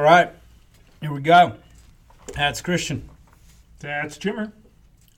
[0.00, 0.32] All right,
[1.02, 1.56] here we go.
[2.32, 3.10] That's Christian.
[3.80, 4.50] That's Jimmer.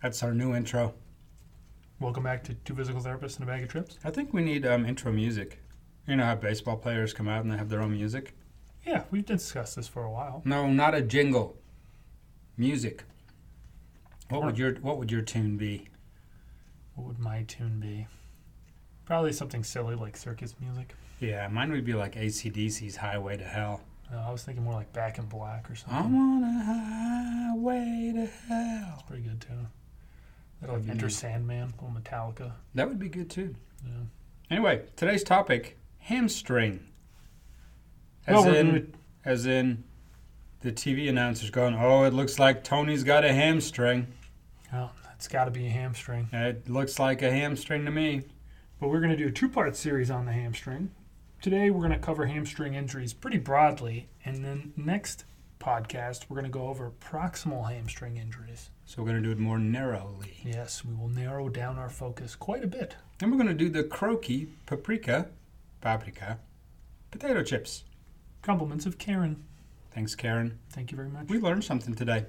[0.03, 0.95] That's our new intro.
[2.01, 4.01] Welcome back to Two Physical Therapists and a Bag of Chips.
[4.03, 5.61] I think we need um, intro music.
[6.09, 8.35] You know how baseball players come out and they have their own music?
[8.85, 10.43] Yeah, we've discussed this for a while.
[10.45, 11.57] No, not a jingle.
[12.57, 13.05] Music.
[14.31, 15.91] What would your What would your tune be?
[16.97, 18.09] What would my tune be?
[19.05, 20.97] Probably something silly like circus music.
[21.21, 23.83] Yeah, mine would be like AC/DC's Highway to Hell.
[24.13, 25.97] Uh, I was thinking more like Back in Black or something.
[25.97, 26.65] I'm on a
[27.53, 28.89] highway to hell.
[28.91, 29.49] That's pretty good too.
[30.61, 31.09] That like Enter.
[31.09, 32.53] Sandman, little Metallica.
[32.75, 33.55] That would be good too.
[33.87, 33.93] Yeah.
[34.51, 36.81] Anyway, today's topic: hamstring.
[38.27, 38.83] As in, gonna-
[39.25, 39.83] as in,
[40.61, 44.07] the TV announcer's going, "Oh, it looks like Tony's got a hamstring."
[44.73, 46.29] Oh, it's got to be a hamstring.
[46.33, 48.23] It looks like a hamstring to me.
[48.81, 50.91] But we're going to do a two-part series on the hamstring.
[51.43, 55.25] Today we're going to cover hamstring injuries pretty broadly, and then next
[55.59, 58.71] podcast we're going to go over proximal hamstring injuries.
[58.87, 60.37] So we're going to do it more narrowly.
[60.45, 62.95] Yes, we will narrow down our focus quite a bit.
[63.21, 65.31] And we're going to do the Croky paprika,
[65.81, 66.39] paprika,
[67.11, 67.83] potato chips.
[68.43, 69.43] Compliments of Karen.
[69.91, 70.61] Thanks, Karen.
[70.71, 71.29] Thank you very much.
[71.29, 72.27] We learned something today.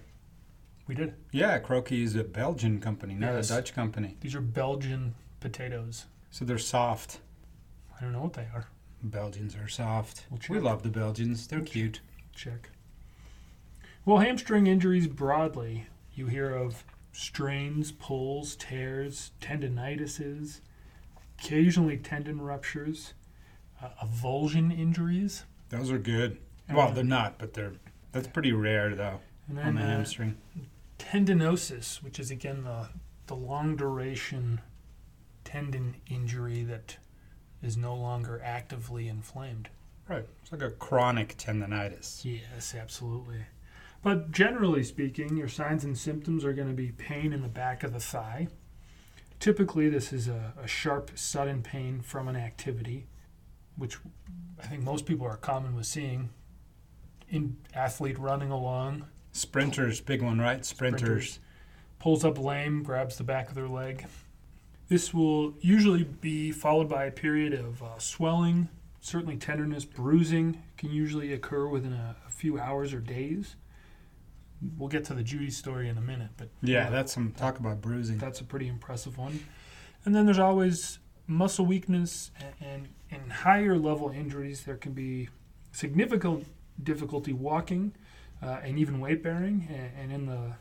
[0.87, 1.13] We did.
[1.31, 3.51] Yeah, Croky is a Belgian company, not Yes.
[3.51, 4.17] a Dutch company.
[4.21, 6.05] These are Belgian potatoes.
[6.31, 7.19] So they're soft.
[7.95, 8.65] I don't know what they are.
[9.03, 10.25] Belgians are soft.
[10.29, 11.47] We'll We love the Belgians.
[11.47, 11.99] They're cute.
[12.33, 12.69] Check.
[14.05, 20.59] Well, hamstring injuries broadly, you hear of strains, pulls, tears, tendinitises,
[21.37, 23.13] occasionally tendon ruptures,
[23.81, 25.43] uh, avulsion injuries.
[25.69, 26.37] Those are good.
[26.67, 27.73] and Well, they're not, but they're
[28.11, 30.37] that's pretty rare though and on then the uh, hamstring.
[30.99, 32.89] tendinosis, which is again the
[33.27, 34.61] the long duration
[35.43, 36.97] tendon injury that
[37.63, 39.69] is no longer actively inflamed.
[40.07, 40.25] Right.
[40.41, 42.23] It's like a chronic tendonitis.
[42.25, 43.45] Yes, absolutely.
[44.03, 47.83] But generally speaking, your signs and symptoms are going to be pain in the back
[47.83, 48.49] of the thigh.
[49.39, 53.07] Typically, this is a, a sharp, sudden pain from an activity,
[53.77, 53.97] which
[54.61, 56.29] I think most people are common with seeing.
[57.29, 60.63] In athlete running along, Sprinters, big one, right?
[60.63, 61.01] Sprinters.
[61.01, 61.39] Sprinters.
[61.97, 64.05] pulls up lame, grabs the back of their leg.
[64.93, 68.69] This will usually be followed by a period of uh, swelling,
[69.01, 73.55] certainly tenderness, bruising can usually occur within a, a few hours or days.
[74.77, 77.81] We'll get to the Judy story in a minute, but Yeah, that's some talk about
[77.81, 78.19] bruising.
[78.19, 79.39] that's a pretty impressive one.
[80.05, 82.53] And then there's always muscle weakness, and,
[83.09, 85.27] and in higher level injuries, there can be
[85.71, 86.45] significant
[86.83, 87.93] difficulty walking
[88.43, 89.67] uh, and even weight bearing.
[89.71, 90.53] And, and in the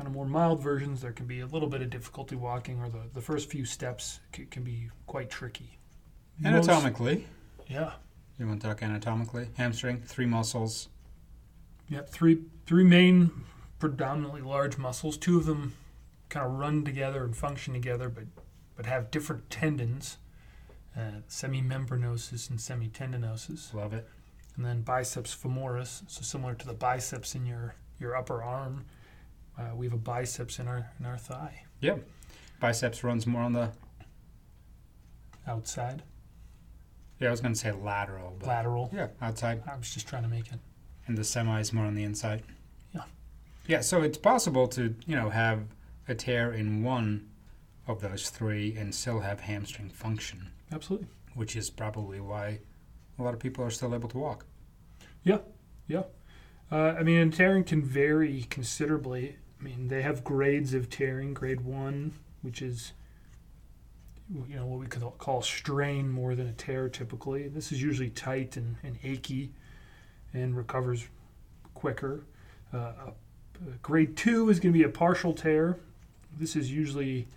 [0.00, 2.88] kind of more mild versions, there can be a little bit of difficulty walking, or
[2.88, 5.78] the, the first few steps c- can be quite tricky.
[6.38, 7.26] Most- Anatomically,
[7.68, 7.92] yeah.
[8.38, 9.48] you want to talk anatomically?
[9.58, 10.88] Hamstring, three muscles.
[11.90, 13.30] Yep, three three main
[13.78, 15.18] predominantly large muscles.
[15.18, 15.74] Two of them
[16.30, 18.24] kind of run together and function together, but
[18.76, 20.16] but have different tendons,
[20.96, 24.08] uh, semimembranosus and semitendinosus, Love it.
[24.56, 26.04] and then biceps femoris.
[26.06, 28.86] So similar to the biceps in your your upper arm,
[29.60, 31.96] uh, we have a biceps in our in our thigh Yeah,
[32.60, 33.70] Biceps runs more on the.
[35.46, 36.02] outside,
[37.18, 38.90] Yeah, I was going to say lateral, but lateral.
[38.92, 39.62] yeah, outside.
[39.70, 40.58] I was just trying to make it.
[41.06, 42.42] and the semi is more on the inside.
[42.94, 43.02] Yeah.
[43.66, 45.62] Yeah, so it's possible to, you know, have
[46.08, 47.28] a tear in one
[47.88, 51.08] of those three and still have hamstring function, Absolutely.
[51.34, 52.60] which is probably why
[53.18, 54.44] a lot of people are still able to walk.
[55.24, 55.38] Yeah,
[55.88, 56.02] yeah.
[56.70, 59.36] Uh, I mean, and tearing can vary considerably.
[59.60, 61.34] I mean, they have grades of tearing.
[61.34, 62.12] Grade one,
[62.42, 62.92] which is
[64.48, 67.48] you know what we could call strain more than a tear typically.
[67.48, 69.50] This is usually tight and, and achy,
[70.32, 71.08] and recovers
[71.74, 72.24] quicker.
[72.72, 73.10] Uh, uh,
[73.82, 75.78] grade two is going to be a partial tear.
[76.38, 77.28] This is usually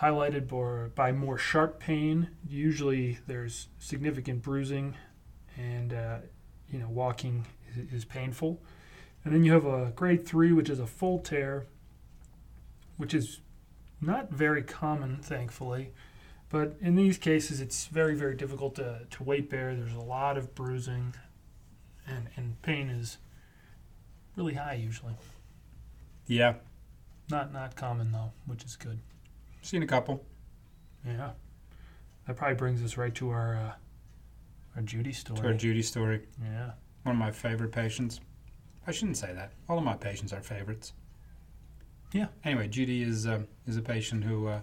[0.00, 2.28] highlighted by, by more sharp pain.
[2.48, 4.94] Usually, there's significant bruising,
[5.56, 6.18] and uh,
[6.70, 8.60] you know walking is, is painful.
[9.28, 11.66] And then you have a grade three, which is a full tear,
[12.96, 13.42] which is
[14.00, 15.92] not very common, thankfully.
[16.48, 19.76] But in these cases, it's very, very difficult to, to weight bear.
[19.76, 21.14] There's a lot of bruising,
[22.06, 23.18] and, and pain is
[24.34, 25.12] really high usually.
[26.26, 26.54] Yeah,
[27.30, 28.98] Not not common though, which is good.
[29.60, 30.24] seen a couple.
[31.06, 31.32] Yeah,
[32.26, 33.72] that probably brings us right to our uh,
[34.74, 35.40] our Judy To story.
[35.48, 36.22] our Judy story.
[36.42, 36.70] yeah,
[37.02, 38.20] One of my favorite patients.
[38.88, 39.52] I shouldn't say that.
[39.68, 40.94] All of my patients are favorites.
[42.14, 42.28] Yeah.
[42.42, 44.60] Anyway, Judy is uh, is a patient who uh,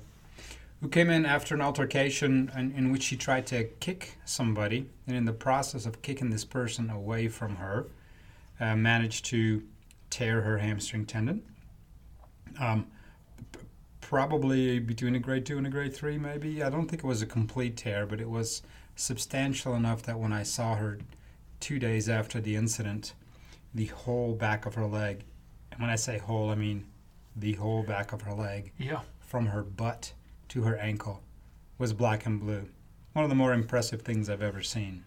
[0.81, 5.15] who came in after an altercation in, in which she tried to kick somebody, and
[5.15, 7.85] in the process of kicking this person away from her,
[8.59, 9.61] uh, managed to
[10.09, 11.43] tear her hamstring tendon.
[12.59, 12.87] Um,
[13.51, 13.59] p-
[14.01, 16.63] probably between a grade two and a grade three, maybe.
[16.63, 18.63] I don't think it was a complete tear, but it was
[18.95, 20.97] substantial enough that when I saw her
[21.59, 23.13] two days after the incident,
[23.75, 25.23] the whole back of her leg,
[25.71, 26.87] and when I say whole, I mean
[27.35, 29.01] the whole back of her leg, Yeah.
[29.19, 30.13] from her butt
[30.49, 31.21] to her ankle,
[31.77, 32.69] was black and blue.
[33.13, 35.03] One of the more impressive things I've ever seen.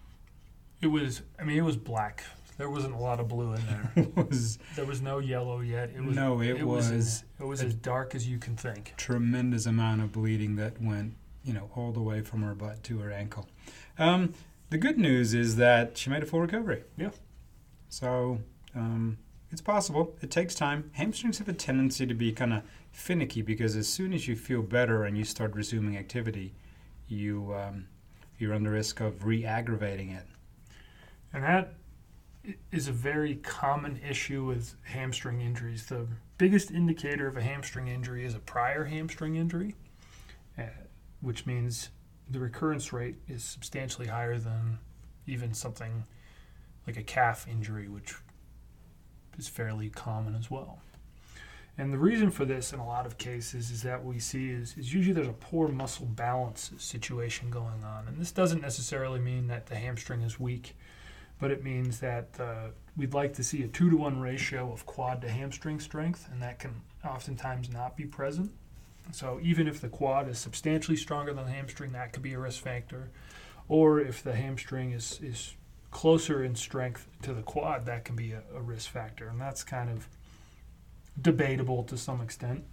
[0.81, 1.23] It was.
[1.41, 2.23] I mean, it was black.
[2.59, 4.07] There wasn't a lot of blue in there.
[4.25, 5.91] Was There was no yellow yet.
[5.95, 6.17] It was.
[6.17, 8.95] no, it, was, as, it was as dark as you can think.
[8.97, 12.99] tremendous amount of bleeding that went, you know, all the way from her butt to
[12.99, 13.47] her ankle.
[13.97, 14.35] Um,
[14.71, 16.83] the good news is that she made a full recovery.
[16.97, 17.11] Yeah.
[17.89, 18.41] So
[18.75, 19.19] um,
[19.51, 20.15] it's possible.
[20.21, 20.91] It takes time.
[20.95, 22.63] Hamstrings have a tendency to be kind of
[22.93, 26.53] finicky because as soon as you feel better and you start resuming activity,
[27.09, 27.87] you um,
[28.39, 30.27] you're under risk of re-aggravating it.
[31.33, 31.75] And that
[32.71, 35.87] is a very common issue with hamstring injuries.
[35.87, 36.07] The
[36.37, 39.75] biggest indicator of a hamstring injury is a prior hamstring injury,
[40.59, 40.65] uh,
[41.21, 41.91] which means
[42.31, 44.79] the recurrence rate is substantially higher than
[45.27, 46.05] even something
[46.87, 48.15] like a calf injury, which
[49.39, 50.81] is fairly common as well.
[51.77, 54.75] And the reason for this in a lot of cases is that we see is,
[54.77, 58.09] is usually there's a poor muscle balance situation going on.
[58.09, 60.75] And this doesn't necessarily mean that the hamstring is weak
[61.39, 64.87] but it means that uh, we'd like to see a two to one ratio of
[64.87, 66.75] quad to hamstring strength, and that can
[67.05, 68.51] oftentimes not be present.
[69.13, 72.39] So even if the quad is substantially stronger than the hamstring, that could be a
[72.39, 73.11] risk factor.
[73.69, 75.55] Or if the hamstring is, is
[75.91, 79.65] closer in strength to the quad, that can be a, a risk factor, and that's
[79.65, 80.07] kind of
[81.21, 82.65] debatable to some extent.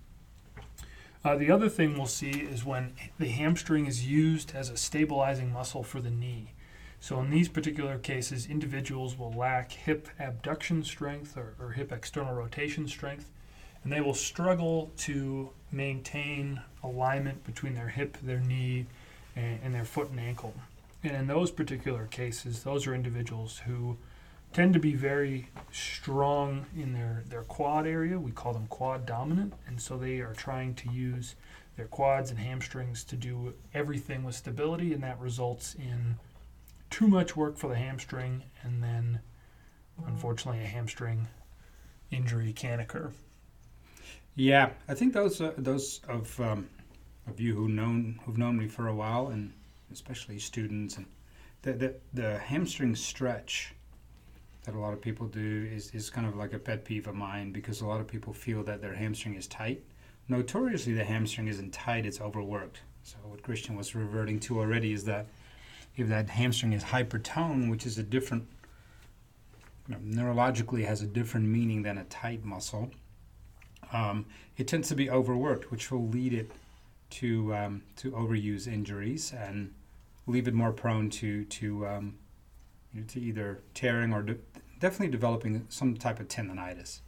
[1.23, 5.51] Uh, the other thing we'll see is when the hamstring is used as a stabilizing
[5.51, 6.51] muscle for the knee.
[6.99, 12.35] So in these particular cases, individuals will lack hip abduction strength or, or hip external
[12.35, 13.31] rotation strength,
[13.83, 18.85] and they will struggle to maintain alignment between their hip, their knee,
[19.35, 20.53] and, and their foot and ankle.
[21.05, 23.97] And in those particular cases, those are individuals who
[24.53, 28.19] tend to be very strong in their, their quad area.
[28.19, 31.35] We call them quad dominant, and so they are trying to use
[31.77, 36.15] their quads and hamstrings to do everything with stability, and that results in
[36.89, 39.19] too much work for the hamstring, and then
[40.07, 41.27] unfortunately a hamstring
[42.09, 43.11] injury can occur.
[44.35, 46.67] Yeah, I think those uh, those of um,
[47.27, 49.53] of you who known who've known me for a while, and
[49.95, 51.05] especially students, and
[51.61, 53.73] the the, the hamstring stretch
[54.63, 57.13] that a lot of people do is, is kind of like a pet peeve of
[57.15, 59.83] mine because a lot of people feel that their hamstring is tight.
[60.27, 62.81] Notoriously, the hamstring isn't tight; it's overworked.
[63.03, 65.27] So what Christian was reverting to already is that
[65.95, 68.47] if that hamstring is hypertone, which is a different
[69.87, 72.91] you know, neurologically has a different meaning than a tight muscle
[73.91, 74.25] um,
[74.57, 76.51] it tends to be overworked, which will lead it
[77.11, 79.73] to um, to overuse injuries and
[80.27, 82.15] leave it more prone to to um,
[82.93, 84.37] you know, to either tearing or de-
[84.79, 86.99] definitely developing some type of tendonitis.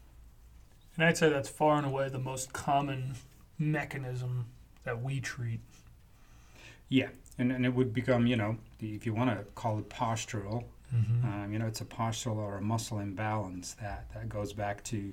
[0.96, 3.14] And I'd say that's far and away the most common
[3.60, 4.48] mechanism
[4.84, 5.60] that we treat.
[6.90, 10.66] Yeah, and, and it would become you know if you want to call it postural,
[10.96, 11.26] Mm-hmm.
[11.44, 15.12] um, you know it's a postural or a muscle imbalance that that goes back to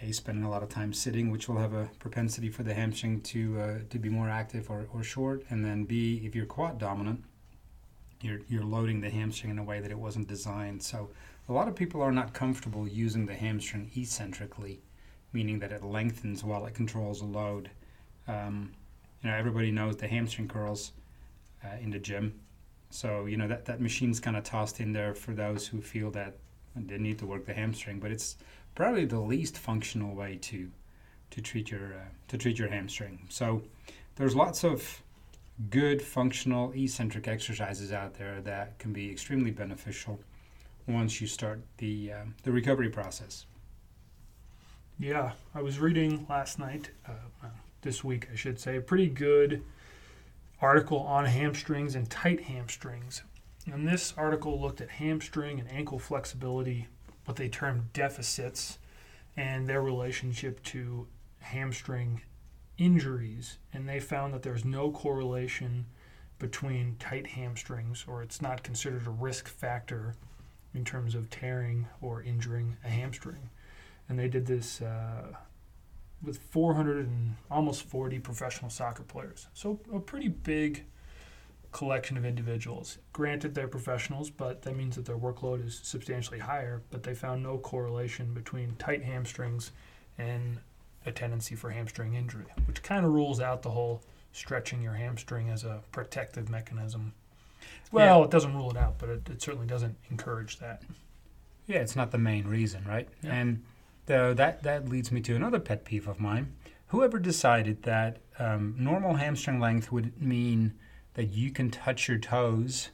[0.00, 3.20] a spending a lot of time sitting, which will have a propensity for the hamstring
[3.22, 6.78] to uh, to be more active or, or short, and then B, if you're quad
[6.78, 7.24] dominant,
[8.20, 10.82] you're you're loading the hamstring in a way that it wasn't designed.
[10.82, 11.10] So
[11.48, 14.80] a lot of people are not comfortable using the hamstring eccentrically,
[15.32, 17.70] meaning that it lengthens while it controls a load.
[18.26, 18.72] Um,
[19.22, 20.92] you know, everybody knows the hamstring curls
[21.64, 22.40] uh, in the gym.
[22.90, 26.10] So you know that that machine's kind of tossed in there for those who feel
[26.12, 26.36] that
[26.76, 28.36] they need to work the hamstring, but it's
[28.78, 30.70] probably the least functional way to
[31.30, 33.18] to treat your uh, to treat your hamstring.
[33.28, 33.62] So
[34.14, 35.02] there's lots of
[35.68, 40.20] good functional eccentric exercises out there that can be extremely beneficial
[40.86, 43.46] once you start the uh, the recovery process.
[45.00, 47.48] Yeah, I was reading last night, uh,
[47.82, 49.64] this week I should say, a pretty good
[50.60, 53.24] article on hamstrings and tight hamstrings.
[53.66, 56.86] And this article looked at hamstring and ankle flexibility,
[57.28, 58.78] what they term deficits,
[59.36, 61.06] and their relationship to
[61.40, 62.22] hamstring
[62.78, 63.58] injuries.
[63.72, 65.86] And they found that there's no correlation
[66.38, 70.14] between tight hamstrings, or it's not considered a risk factor
[70.74, 73.50] in terms of tearing or injuring a hamstring
[74.08, 75.34] and they did this uh,
[76.22, 79.48] with 400 and almost 40 professional soccer players.
[79.54, 80.84] So a pretty big
[81.72, 82.98] collection of individuals.
[83.12, 86.82] Granted, they're professionals, but that means that their workload is substantially higher.
[86.90, 89.72] But they found no correlation between tight hamstrings
[90.16, 90.58] and
[91.06, 95.48] a tendency for hamstring injury, which kind of rules out the whole stretching your hamstring
[95.48, 97.12] as a protective mechanism.
[97.90, 100.82] Well, it doesn't rule it out, but it, it certainly doesn't encourage that.
[101.66, 103.08] Yeah, it's not the main reason, right?
[103.22, 103.34] Yeah.
[103.34, 103.64] And
[104.08, 106.54] uh, that that leads me to another pet peeve of mine.
[106.88, 110.74] Whoever decided that um, normal hamstring length would mean
[111.18, 112.90] that you can touch your toes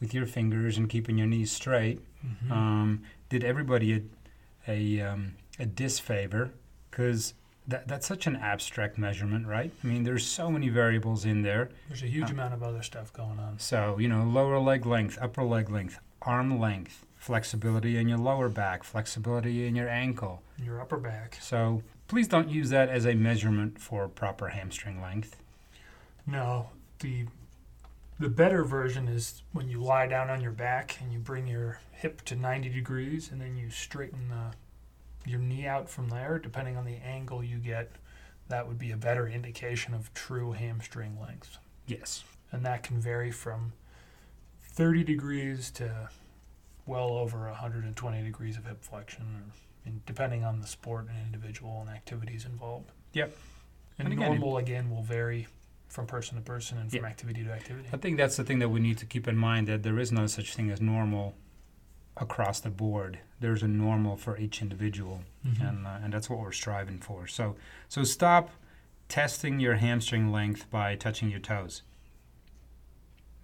[0.00, 2.52] with your fingers and keeping your knees straight Mm-hmm.
[2.52, 4.02] um, did everybody a
[4.68, 6.52] a, um, a disfavor
[6.90, 7.34] because
[7.66, 9.72] that that's such an abstract measurement, right?
[9.82, 11.70] I mean, there's so many variables in there.
[11.88, 13.58] There's a huge Uh, amount of other stuff going on.
[13.58, 18.48] So, you know, lower leg length, upper leg length, arm length, flexibility in your lower
[18.48, 20.42] back, flexibility in your ankle.
[20.58, 21.38] Your upper back.
[21.40, 25.36] So, please don't use that as a measurement for proper hamstring length.
[26.24, 26.68] No,
[27.00, 27.26] the
[28.22, 31.80] the better version is when you lie down on your back and you bring your
[31.90, 36.76] hip to 90 degrees and then you straighten the, your knee out from there depending
[36.76, 37.90] on the angle you get
[38.48, 42.22] that would be a better indication of true hamstring length Yes.
[42.52, 43.72] and that can vary from
[44.62, 46.08] 30 degrees to
[46.86, 49.50] well over 120 degrees of hip flexion
[50.06, 53.36] depending on the sport and individual and activities involved Yep.
[53.98, 55.48] and, And again, normal again will vary
[55.92, 57.06] from person to person and from Yeah.
[57.06, 59.68] activity to activity I think that's the thing that we need to keep in mind
[59.68, 61.34] that there is no such thing as normal
[62.16, 63.18] across the board.
[63.40, 65.22] There's a normal for each individual.
[65.46, 65.68] Mhm.
[65.68, 67.26] and uh, and that's what we're striving for.
[67.26, 67.56] So
[67.88, 68.50] so stop
[69.08, 71.82] testing your hamstring length by touching your toes.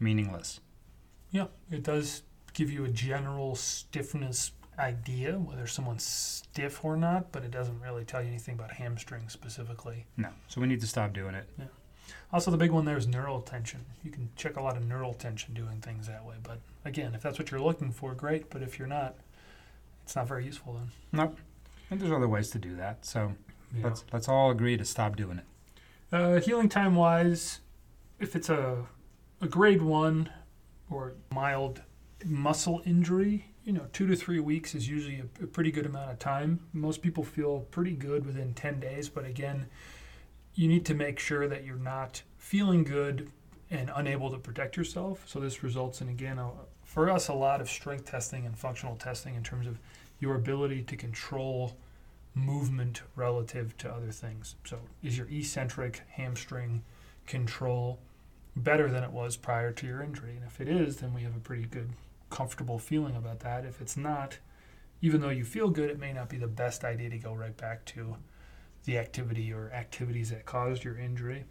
[0.01, 0.61] Meaningless.
[1.31, 2.23] Yeah, it does
[2.55, 8.05] give you a general stiffness idea whether someone's stiff or not, but it doesn't really
[8.05, 10.07] tell you anything about hamstrings specifically.
[10.17, 10.31] No.
[10.47, 11.49] So we need to stop doing it.
[12.33, 13.85] Also, the big one there is neural tension.
[14.05, 17.23] You can check a lot of neural tension doing things that way, but again, if
[17.23, 18.51] that's what you're looking for, great.
[18.51, 19.17] But if you're not,
[20.05, 20.91] it's not very useful then.
[21.13, 21.39] Nope.
[21.91, 23.05] And there's other ways to do that.
[23.07, 23.35] So
[23.75, 23.85] Yeah.
[23.85, 25.45] let's let's all agree to stop doing it.
[26.11, 27.61] Uh, healing time wise,
[28.19, 28.87] if it's a
[29.41, 30.31] a grade one
[30.91, 31.83] or mild
[32.25, 36.11] muscle injury, you know, two to three weeks is usually a, a pretty good amount
[36.11, 36.61] of time.
[36.73, 39.67] Most people feel pretty good within ten days, but again,
[40.59, 43.31] you need to make sure that you're not feeling good
[43.71, 45.23] and unable to protect yourself.
[45.25, 46.51] So this results in again, a,
[46.83, 49.79] for us, a lot of strength testing and functional testing in terms of
[50.19, 51.77] your ability to control
[52.35, 54.57] movement relative to other things.
[54.65, 56.83] So, is your eccentric hamstring
[57.29, 58.01] control
[58.57, 60.35] better than it was prior to your injury?
[60.35, 61.91] And if it is, then we have a pretty good,
[62.31, 63.65] comfortable feeling about that.
[63.65, 64.39] If it's not,
[65.03, 67.57] even though you feel good, it may not be the best idea to go right
[67.57, 68.17] back to
[68.85, 71.45] the activity or activities that caused your injury.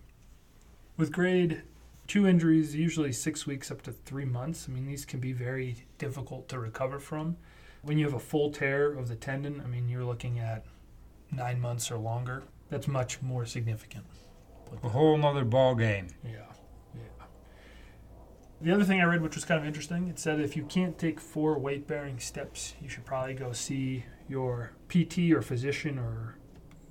[0.97, 1.61] With grade
[2.07, 4.67] two injuries, usually six weeks up to three months.
[4.67, 7.37] I mean, these can be very difficult to recover from.
[7.83, 10.65] When you have a full tear of the tendon, I mean, you're looking at
[11.31, 12.43] nine months or longer.
[12.69, 14.05] That's much more significant.
[14.83, 16.07] A whole nother ball game.
[16.25, 16.51] Yeah,
[16.95, 17.25] yeah.
[18.61, 20.97] The other thing I read, which was kind of interesting, it said if you can't
[20.97, 26.37] take four weight bearing steps, you should probably go see your PT or physician or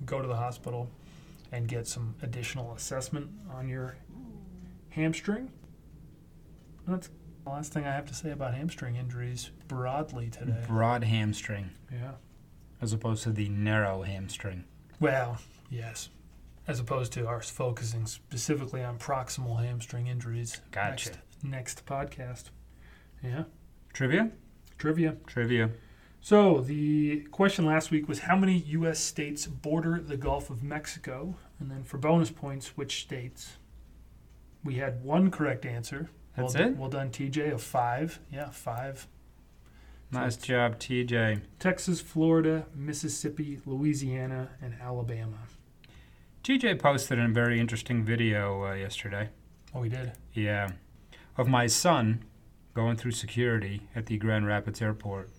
[0.05, 0.89] go to the hospital
[1.51, 3.95] and get some additional assessment on your
[4.89, 5.51] hamstring.
[6.87, 7.09] That's
[7.43, 10.63] the last thing I have to say about hamstring injuries broadly today.
[10.67, 12.13] Broad hamstring Yeah.
[12.81, 14.65] as opposed to the narrow hamstring.
[14.99, 15.39] Well,
[15.69, 16.09] yes.
[16.67, 20.59] As opposed to ours focusing specifically on proximal hamstring injuries.
[20.71, 21.09] Gotcha.
[21.11, 22.49] Next, next podcast.
[23.23, 23.43] Yeah.
[23.93, 24.31] Trivia?
[24.77, 25.15] Trivia.
[25.25, 25.71] Trivia.
[26.27, 28.99] So the question last week was how many U.S.
[28.99, 31.35] states border the Gulf of Mexico?
[31.57, 33.53] And then for bonus points, which states?
[34.61, 36.09] We had one correct answer.
[36.35, 36.65] That's well, it?
[36.65, 38.19] Done, well done, TJ, of five.
[38.29, 39.07] Yeah, five.
[40.11, 41.43] Nice job, TJ.
[41.59, 45.37] Texas, Florida, Mississippi, Louisiana, and Alabama.
[46.43, 49.29] TJ posted a very interesting video uh, yesterday.
[49.73, 50.11] Oh, we did.
[50.33, 50.71] Yeah.
[51.37, 52.25] Of my son
[52.73, 55.29] going through security at the Grand Rapids airport.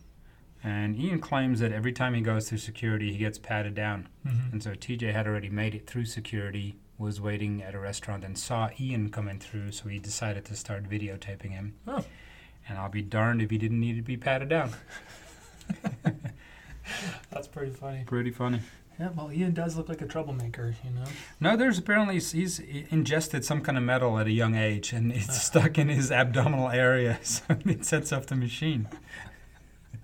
[0.62, 4.08] And Ian claims that every time he goes through security, he gets patted down.
[4.26, 4.52] Mm-hmm.
[4.52, 8.36] And so TJ had already made it through security, was waiting at a restaurant, and
[8.36, 11.74] saw Ian coming through, so he decided to start videotaping him.
[11.86, 12.04] Oh.
[12.68, 14.72] And I'll be darned if he didn't need to be patted down.
[17.30, 18.04] That's pretty funny.
[18.04, 18.60] Pretty funny.
[18.98, 21.04] Yeah, well, Ian does look like a troublemaker, you know.
[21.38, 25.40] No, there's apparently he's ingested some kind of metal at a young age, and it's
[25.40, 28.88] stuck in his abdominal area, so it sets off the machine.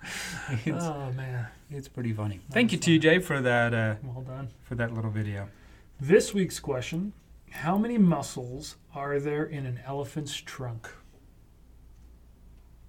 [0.69, 2.41] oh man, it's pretty funny.
[2.49, 2.99] That Thank you, funny.
[2.99, 4.49] TJ, for that uh, well done.
[4.63, 5.49] for that little video.
[6.01, 7.13] This week's question:
[7.51, 10.89] How many muscles are there in an elephant's trunk?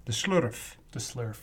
[0.04, 0.76] The slurf.
[0.92, 1.38] The slurf.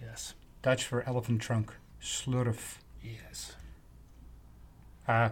[0.00, 0.34] Yes.
[0.62, 1.72] Dutch for elephant trunk.
[2.00, 2.76] Slurf.
[3.02, 3.56] Yes.
[5.08, 5.30] Uh,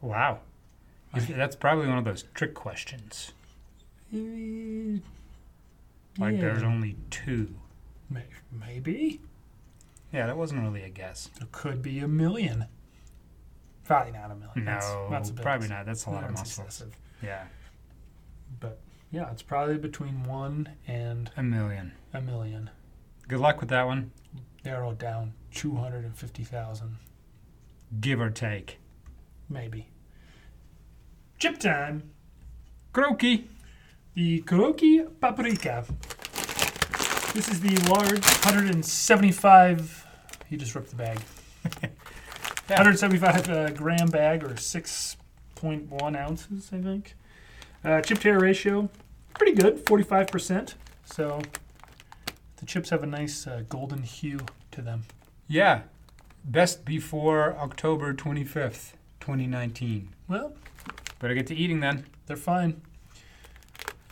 [0.00, 0.40] wow.
[1.14, 3.32] That's probably one of those trick questions.
[6.18, 7.54] Like there's only two.
[8.12, 8.24] May-
[8.66, 9.20] Maybe.
[10.12, 11.30] Yeah, that wasn't really a guess.
[11.38, 12.66] There could be a million.
[13.84, 14.52] Probably not a million.
[14.56, 15.86] No, That's- that's a probably not.
[15.86, 16.66] That's a lot of that's muscles.
[16.66, 16.96] excessive.
[17.22, 17.44] Yeah,
[18.60, 21.92] But yeah, it's probably between one and a million.
[22.12, 22.70] a million.
[23.28, 24.10] Good luck with that one.
[24.64, 26.96] Narrowed down 250,000,
[28.00, 28.78] Give or take.
[29.48, 29.88] maybe.
[31.38, 32.10] Chip time.
[32.92, 33.48] Croky.
[34.14, 35.84] The Croky Paprika.
[37.34, 40.06] This is the large 175.
[40.48, 41.18] He just ripped the bag.
[42.66, 47.14] 175 uh, gram bag or 6.1 ounces, I think.
[47.84, 48.88] Uh, chip tear ratio,
[49.34, 50.74] pretty good, 45%.
[51.04, 51.40] So
[52.56, 55.04] the chips have a nice uh, golden hue to them.
[55.48, 55.82] Yeah.
[56.44, 60.10] Best before October 25th, 2019.
[60.28, 60.52] Well,
[61.18, 62.04] Better get to eating then.
[62.26, 62.82] they're fine.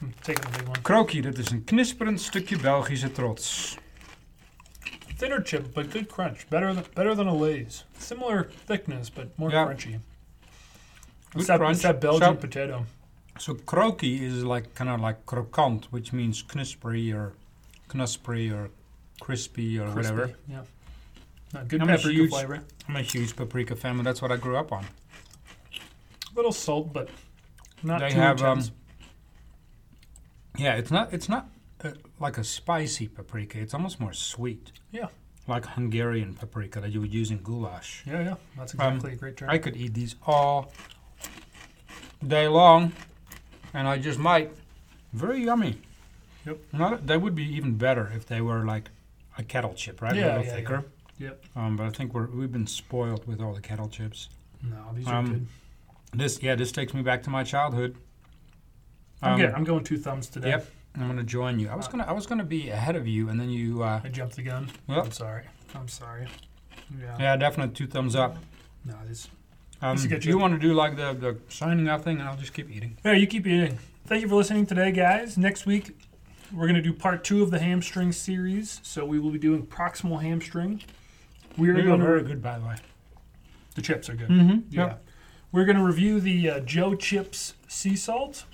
[0.02, 0.82] I'm taking the big one.
[0.82, 3.76] Croky, dat is een knisperend stukje Belgische trots.
[5.16, 6.48] Thinner chip, but good crunch.
[6.48, 7.84] Better than better than a Lay's.
[7.98, 9.66] Similar thickness, but more Yeah.
[9.66, 9.90] crunchy.
[9.90, 10.00] Good
[11.34, 11.72] It's that, crunch.
[11.74, 12.86] it's that Belgian So- potato.
[13.38, 17.32] So Croky is like kind of like krokant, which means knispery or
[17.88, 18.70] knuspry or
[19.20, 20.22] crispy or whatever.
[20.26, 20.62] Crispy, Yeah.
[21.52, 22.62] No, good I'm a paprika huge- flavor.
[22.88, 24.84] I'm a huge paprika fan, but that's what I grew up on.
[24.84, 27.08] A little salt, but
[27.82, 28.72] not They too have, um, intense.
[30.60, 31.48] Yeah, it's not it's not
[31.82, 33.58] uh, like a spicy paprika.
[33.58, 34.72] It's almost more sweet.
[34.92, 35.06] Yeah.
[35.46, 38.04] Like Hungarian paprika that you would use in goulash.
[38.06, 38.34] yeah, yeah.
[38.56, 39.50] That's um, exactly a great term.
[39.50, 40.72] I could eat these all
[42.26, 42.92] day long,
[43.72, 44.52] and I just might.
[45.12, 45.80] Very yummy.
[46.46, 46.58] Yep.
[46.72, 48.90] Not, they would be even better if they were like
[49.36, 50.14] a kettle chip, right?
[50.14, 50.84] Yeah, a little yeah, thicker.
[51.18, 51.44] Yep.
[51.56, 54.28] Um, but I think we're we've been spoiled with all the kettle chips.
[54.62, 55.46] No, these are Um, good.
[56.12, 57.96] This yeah, this takes me back to my childhood.
[59.22, 59.50] I'm, Um, good.
[59.52, 60.50] I'm going two thumbs today.
[60.50, 60.70] Yep.
[60.96, 61.68] I'm gonna join you.
[61.68, 63.82] I was Uh, gonna I was gonna be ahead of you, and then you.
[63.82, 64.68] Uh, I jumped the gun.
[64.86, 65.44] Well- I'm sorry.
[65.74, 66.26] I'm sorry.
[66.98, 67.16] Yeah.
[67.20, 68.38] yeah, definitely two thumbs up.
[68.84, 69.28] No, this.
[69.82, 72.28] Um, This is good, you want to do like the the signing out thing, and
[72.28, 72.96] I'll just keep eating.
[73.04, 73.78] Yeah, you keep eating.
[74.06, 75.38] Thank you for listening today, guys.
[75.38, 75.96] Next week,
[76.52, 78.80] we're going to do part two of the hamstring series.
[78.82, 80.82] So we will be doing proximal hamstring.
[81.56, 82.26] We are They're going very to.
[82.26, 82.76] good, by the way.
[83.76, 84.28] The chips are good.
[84.28, 84.58] Mm-hmm.
[84.70, 84.96] Yeah.
[85.52, 88.44] We're going to review the uh, Joe Chips sea salt.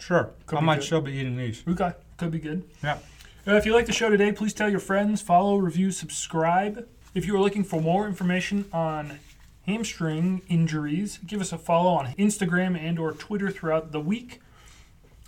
[0.00, 0.30] Sure.
[0.46, 0.84] Could I might good.
[0.86, 1.62] still be eating these.
[1.68, 2.64] Okay, could be good.
[2.82, 2.98] Yeah.
[3.46, 6.88] Uh, if you like the show today, please tell your friends, follow, review, subscribe.
[7.14, 9.18] If you are looking for more information on
[9.66, 14.40] hamstring injuries, give us a follow on Instagram and or Twitter throughout the week.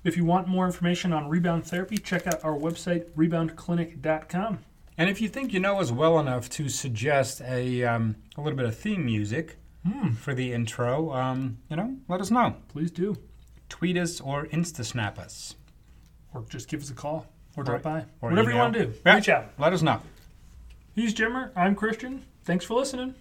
[0.04, 4.58] If you want more information on rebound therapy, check out our website reboundclinic.com.
[4.98, 8.56] And if you think you know us well enough to suggest a um, a little
[8.56, 9.56] bit of theme music
[9.86, 12.54] Hmm, for the intro, um, you know, let us know.
[12.68, 13.16] please do.
[13.72, 15.54] Tweet us or Insta snap us.
[16.34, 18.04] Or just give us a call or drop by.
[18.20, 18.92] or Whatever you want to do.
[19.04, 19.14] Yeah.
[19.14, 19.46] Reach out.
[19.58, 19.98] Let us know.
[20.94, 21.52] He's Jimmer.
[21.56, 22.22] I'm Christian.
[22.44, 23.14] Thanks for listening.